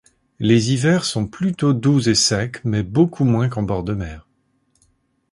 Les 0.39 0.73
hivers, 0.73 1.05
sont 1.05 1.27
plutôt 1.27 1.73
doux 1.73 2.09
et 2.09 2.15
secs 2.15 2.59
mais 2.63 2.81
beaucoup 2.81 3.23
moins 3.23 3.49
qu'en 3.49 3.61
bord 3.61 3.83
de 3.83 3.93
mer. 3.93 4.27